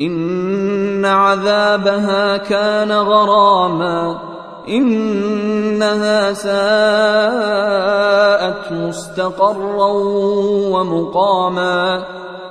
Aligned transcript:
ان 0.00 1.04
عذابها 1.04 2.36
كان 2.36 2.92
غراما 2.92 4.18
انها 4.68 6.32
ساءت 6.32 6.54
مستقرا 8.72 9.92
ومقاما 10.72 12.04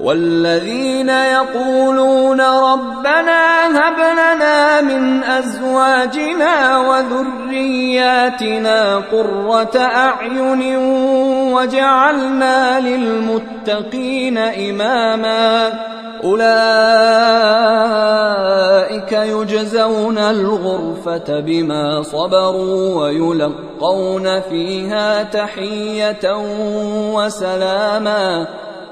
والذين 0.00 1.08
يقولون 1.08 2.40
ربنا 2.40 3.66
هب 3.66 3.98
لنا 3.98 4.80
من 4.80 5.24
أزواجنا 5.24 6.78
وذرياتنا 6.78 8.36
قرة 8.96 9.76
أعين 9.76 10.76
وجعلنا 11.52 12.80
للمتقين 12.80 14.38
إماما 14.38 15.72
أولئك 16.24 16.48
يجزون 19.12 20.18
الغرفة 20.18 21.40
بما 21.40 22.02
صبروا 22.02 23.02
ويلقون 23.02 24.40
فيها 24.40 25.22
تحية 25.22 26.36
وسلاما 27.14 28.46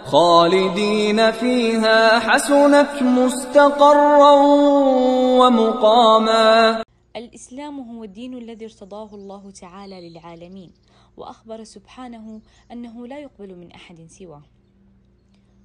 خالدين 0.07 1.31
فيها 1.31 2.19
حسنت 2.19 3.03
مستقرا 3.03 4.33
ومقاما. 5.41 6.83
الإسلام 7.17 7.81
هو 7.81 8.05
الدين 8.05 8.35
الذي 8.35 8.65
ارتضاه 8.65 9.15
الله 9.15 9.51
تعالى 9.51 10.09
للعالمين 10.09 10.73
وأخبر 11.17 11.65
سبحانه 11.65 12.41
أنه 12.73 13.07
لا 13.07 13.19
يقبل 13.19 13.55
من 13.55 13.73
أحد 13.73 14.07
سواه. 14.09 14.43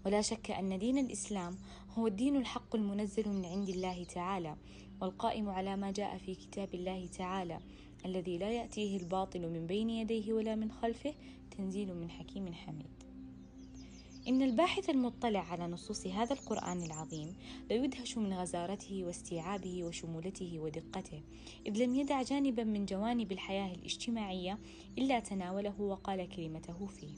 ولا 0.06 0.22
شك 0.22 0.52
أن 0.52 0.80
دين 0.80 0.98
الإسلام 0.98 1.58
هو 1.98 2.08
الدين 2.08 2.36
الحق 2.36 2.76
المنزل 2.76 3.30
من 3.30 3.46
عند 3.46 3.70
الله 3.70 4.04
تعالى 4.04 4.56
والقائم 5.02 5.50
على 5.50 5.76
ما 5.76 5.92
جاء 5.92 6.18
في 6.18 6.36
كتاب 6.36 6.74
الله 6.74 7.08
تعالى 7.18 7.60
الذي 8.06 8.38
لا 8.38 8.52
يأتيه 8.52 8.98
الباطل 8.98 9.42
من 9.50 9.68
بين 9.68 9.90
يديه 9.90 10.34
ولا 10.34 10.56
من 10.56 10.72
خلفه 10.72 11.14
تنزيل 11.58 11.94
من 11.94 12.10
حكيم 12.10 12.54
حميد. 12.54 13.01
إن 14.32 14.42
الباحث 14.42 14.90
المطلع 14.90 15.40
على 15.40 15.68
نصوص 15.68 16.08
هذا 16.08 16.34
القرآن 16.34 16.84
العظيم 16.84 17.36
ليدهش 17.70 18.18
من 18.18 18.34
غزارته 18.34 19.04
واستيعابه 19.04 19.84
وشمولته 19.84 20.60
ودقته، 20.60 21.22
إذ 21.68 21.84
لم 21.84 21.96
يدع 21.96 22.22
جانبا 22.22 22.64
من 22.64 22.86
جوانب 22.86 23.32
الحياة 23.32 23.76
الاجتماعية 23.76 24.60
إلا 24.98 25.20
تناوله 25.20 25.82
وقال 25.82 26.30
كلمته 26.30 26.88
فيه. 26.88 27.16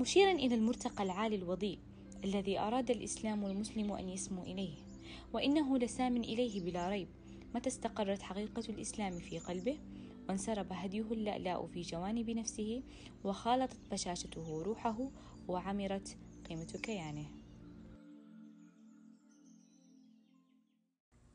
مشيرا 0.00 0.32
إلى 0.32 0.54
المرتقى 0.54 1.04
العالي 1.04 1.36
الوضيء 1.36 1.78
الذي 2.24 2.58
أراد 2.58 2.90
الإسلام 2.90 3.44
والمسلم 3.44 3.92
أن 3.92 4.08
يسمو 4.08 4.42
إليه، 4.42 4.74
وإنه 5.32 5.78
لسام 5.78 6.16
إليه 6.16 6.60
بلا 6.60 6.88
ريب، 6.88 7.08
متى 7.54 7.68
استقرت 7.68 8.22
حقيقة 8.22 8.62
الإسلام 8.68 9.18
في 9.18 9.38
قلبه 9.38 9.78
وانسرب 10.30 10.72
هديه 10.72 11.12
اللألاء 11.12 11.66
في 11.66 11.80
جوانب 11.80 12.30
نفسه 12.30 12.82
وخالطت 13.24 13.80
بشاشته 13.90 14.62
روحه 14.62 15.10
وعمرت 15.48 16.18
قيمة 16.48 16.78
كيانه. 16.82 17.26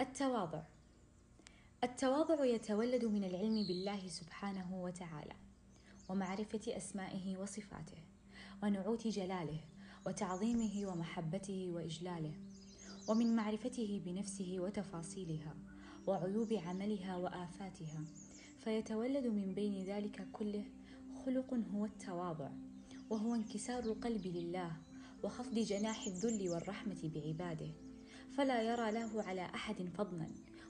التواضع. 0.01 0.63
التواضع 1.83 2.45
يتولد 2.45 3.05
من 3.05 3.23
العلم 3.23 3.67
بالله 3.67 4.07
سبحانه 4.07 4.81
وتعالى 4.83 5.35
ومعرفة 6.09 6.77
أسمائه 6.77 7.37
وصفاته 7.37 8.03
ونعوت 8.63 9.07
جلاله 9.07 9.59
وتعظيمه 10.05 10.87
ومحبته 10.87 11.69
وإجلاله 11.69 12.33
ومن 13.07 13.35
معرفته 13.35 14.01
بنفسه 14.05 14.55
وتفاصيلها 14.59 15.55
وعيوب 16.07 16.53
عملها 16.53 17.17
وآفاتها 17.17 18.05
فيتولد 18.65 19.27
من 19.27 19.53
بين 19.53 19.85
ذلك 19.85 20.27
كله 20.31 20.65
خلق 21.25 21.53
هو 21.53 21.85
التواضع 21.85 22.49
وهو 23.09 23.35
انكسار 23.35 23.83
القلب 23.83 24.27
لله 24.27 24.71
وخفض 25.23 25.53
جناح 25.53 26.07
الذل 26.07 26.49
والرحمة 26.49 27.11
بعباده. 27.15 27.71
فلا 28.37 28.61
يرى 28.61 28.91
له 28.91 29.23
على 29.23 29.41
أحد 29.41 29.89
فضلا 29.97 30.27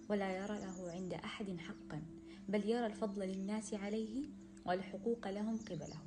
ولا 0.10 0.38
يرى 0.38 0.60
له 0.60 0.92
عند 0.92 1.14
أحد 1.14 1.58
حقا 1.58 2.02
بل 2.50 2.70
يرى 2.70 2.86
الفضل 2.86 3.22
للناس 3.22 3.74
عليه 3.74 4.30
والحقوق 4.66 5.28
لهم 5.28 5.58
قبله. 5.58 6.02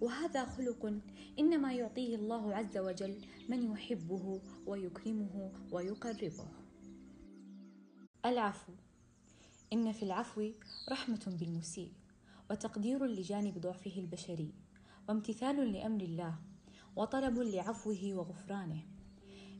وهذا 0.00 0.44
خلق 0.44 1.00
إنما 1.38 1.72
يعطيه 1.72 2.14
الله 2.16 2.54
عز 2.54 2.78
وجل 2.78 3.20
من 3.48 3.72
يحبه 3.72 4.40
ويكرمه 4.66 5.52
ويقربه. 5.72 6.48
العفو. 8.26 8.72
إن 9.74 9.92
في 9.92 10.02
العفو 10.02 10.50
رحمة 10.88 11.36
بالمسيء 11.40 11.92
وتقدير 12.50 13.06
لجانب 13.06 13.58
ضعفه 13.58 14.00
البشري 14.00 14.52
وامتثال 15.08 15.72
لأمر 15.72 16.02
الله 16.02 16.38
وطلب 16.96 17.38
لعفوه 17.38 18.14
وغفرانه. 18.14 18.82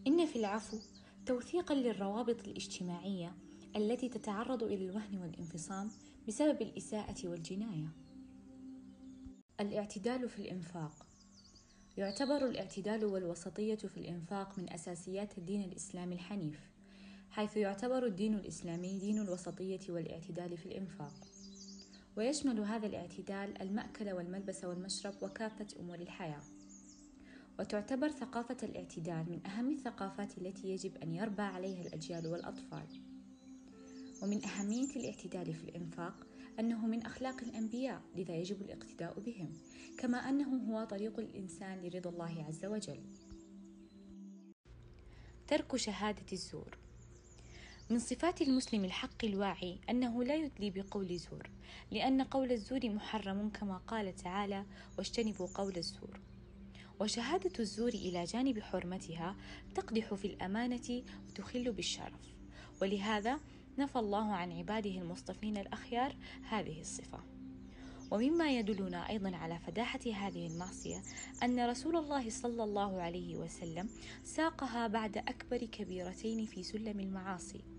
إن 0.06 0.26
في 0.26 0.36
العفو 0.36 0.78
توثيقا 1.26 1.74
للروابط 1.74 2.48
الاجتماعية 2.48 3.34
التي 3.76 4.08
تتعرض 4.08 4.62
إلى 4.62 4.84
الوهن 4.84 5.18
والانفصام 5.18 5.90
بسبب 6.28 6.62
الإساءة 6.62 7.28
والجناية. 7.28 7.88
الاعتدال 9.60 10.28
في 10.28 10.38
الإنفاق. 10.38 11.06
يعتبر 11.96 12.46
الاعتدال 12.46 13.04
والوسطية 13.04 13.74
في 13.74 13.96
الإنفاق 13.96 14.58
من 14.58 14.72
أساسيات 14.72 15.38
الدين 15.38 15.64
الإسلامي 15.64 16.14
الحنيف. 16.14 16.73
حيث 17.34 17.56
يعتبر 17.56 18.06
الدين 18.06 18.34
الإسلامي 18.34 18.98
دين 18.98 19.18
الوسطية 19.18 19.80
والاعتدال 19.88 20.56
في 20.56 20.66
الإنفاق. 20.66 21.14
ويشمل 22.16 22.60
هذا 22.60 22.86
الاعتدال 22.86 23.62
المأكل 23.62 24.12
والملبس 24.12 24.64
والمشرب 24.64 25.14
وكافة 25.22 25.66
أمور 25.80 25.98
الحياة. 25.98 26.42
وتعتبر 27.58 28.08
ثقافة 28.08 28.56
الاعتدال 28.62 29.30
من 29.30 29.46
أهم 29.46 29.70
الثقافات 29.70 30.38
التي 30.38 30.68
يجب 30.68 30.96
أن 30.96 31.12
يربى 31.12 31.42
عليها 31.42 31.82
الأجيال 31.82 32.26
والأطفال. 32.26 32.86
ومن 34.22 34.44
أهمية 34.44 34.96
الاعتدال 34.96 35.54
في 35.54 35.64
الإنفاق 35.64 36.26
أنه 36.60 36.86
من 36.86 37.06
أخلاق 37.06 37.42
الأنبياء 37.42 38.02
لذا 38.16 38.34
يجب 38.34 38.62
الاقتداء 38.62 39.20
بهم 39.20 39.52
كما 39.98 40.18
أنه 40.18 40.56
هو 40.56 40.84
طريق 40.84 41.18
الإنسان 41.18 41.82
لرضا 41.82 42.10
الله 42.10 42.44
عز 42.48 42.64
وجل. 42.64 43.00
ترك 45.46 45.76
شهادة 45.76 46.26
الزور. 46.32 46.83
من 47.90 47.98
صفات 47.98 48.42
المسلم 48.42 48.84
الحق 48.84 49.24
الواعي 49.24 49.78
أنه 49.90 50.24
لا 50.24 50.34
يدلي 50.34 50.70
بقول 50.70 51.18
زور 51.18 51.50
لأن 51.90 52.22
قول 52.22 52.52
الزور 52.52 52.90
محرم 52.90 53.48
كما 53.48 53.76
قال 53.76 54.16
تعالى 54.16 54.64
واجتنبوا 54.98 55.46
قول 55.54 55.76
الزور 55.76 56.20
وشهادة 57.00 57.52
الزور 57.60 57.88
إلى 57.88 58.24
جانب 58.24 58.60
حرمتها 58.60 59.36
تقدح 59.74 60.14
في 60.14 60.24
الأمانة 60.24 61.02
وتخل 61.28 61.72
بالشرف. 61.72 62.34
ولهذا 62.82 63.40
نفى 63.78 63.98
الله 63.98 64.32
عن 64.32 64.52
عباده 64.52 64.90
المصطفين 64.90 65.56
الأخيار 65.56 66.16
هذه 66.48 66.80
الصفة. 66.80 67.20
ومما 68.10 68.58
يدلنا 68.58 69.08
أيضا 69.08 69.36
على 69.36 69.58
فداحة 69.58 70.00
هذه 70.14 70.46
المعصية 70.46 71.02
أن 71.42 71.70
رسول 71.70 71.96
الله 71.96 72.30
صلى 72.30 72.64
الله 72.64 73.02
عليه 73.02 73.36
وسلم 73.36 73.88
ساقها 74.24 74.86
بعد 74.86 75.16
أكبر 75.16 75.58
كبيرتين 75.58 76.46
في 76.46 76.62
سلم 76.62 77.00
المعاصي. 77.00 77.73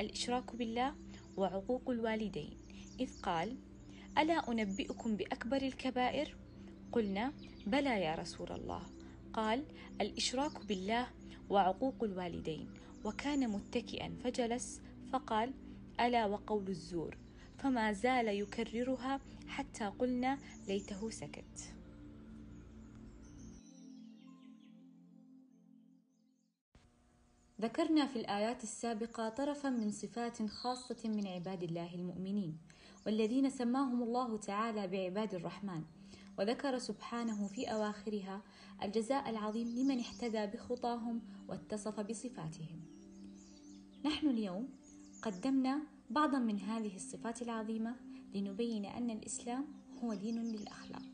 الإشراك 0.00 0.56
بالله 0.56 0.94
وعقوق 1.36 1.90
الوالدين. 1.90 2.50
إذ 3.00 3.20
قال 3.20 3.56
ألا 4.18 4.50
أنبئكم 4.50 5.16
بأكبر 5.16 5.62
الكبائر؟ 5.62 6.36
قلنا 6.92 7.32
بلى 7.66 8.00
يا 8.00 8.14
رسول 8.14 8.52
الله. 8.52 8.82
قال 9.32 9.64
الإشراك 10.00 10.66
بالله 10.66 11.06
وعقوق 11.50 12.04
الوالدين. 12.04 12.70
وكان 13.04 13.50
متكئا 13.50 14.16
فجلس 14.24 14.80
فقال 15.12 15.52
ألا 16.00 16.26
وقول 16.26 16.68
الزور. 16.68 17.16
فما 17.58 17.92
زال 17.92 18.28
يكررها 18.28 19.20
حتى 19.48 19.84
قلنا 19.84 20.38
ليته 20.68 21.10
سكت. 21.10 21.74
ذكرنا 27.62 28.06
في 28.06 28.16
الآيات 28.16 28.62
السابقة 28.62 29.28
طرفا 29.28 29.70
من 29.70 29.90
صفات 29.90 30.46
خاصة 30.46 30.96
من 31.04 31.26
عباد 31.26 31.62
الله 31.62 31.94
المؤمنين 31.94 32.58
والذين 33.06 33.50
سماهم 33.50 34.02
الله 34.02 34.36
تعالى 34.36 34.88
بعباد 34.88 35.34
الرحمن. 35.34 35.82
وذكر 36.38 36.78
سبحانه 36.78 37.46
في 37.46 37.72
أواخرها 37.72 38.42
الجزاء 38.82 39.30
العظيم 39.30 39.68
لمن 39.68 39.98
اهتدى 39.98 40.46
بخطاهم 40.46 41.20
واتصف 41.48 42.00
بصفاتهم. 42.00 42.80
نحن 44.04 44.28
اليوم 44.28 44.68
قدمنا 45.22 45.82
بعضا 46.10 46.38
من 46.38 46.60
هذه 46.60 46.96
الصفات 46.96 47.42
العظيمة 47.42 47.96
لنبين 48.34 48.84
أن 48.84 49.10
الإسلام 49.10 49.64
هو 50.04 50.14
دين 50.14 50.42
للأخلاق. 50.42 51.11